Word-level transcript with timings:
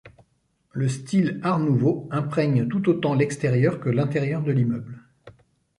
Le 0.71 0.89
style 0.89 1.39
Art 1.43 1.59
nouveau 1.59 2.07
imprègne 2.09 2.67
tout 2.67 2.89
autant 2.89 3.13
l'extérieur 3.13 3.79
que 3.79 3.89
l'intérieur 3.91 4.41
de 4.41 4.51
l'immeuble. 4.51 4.99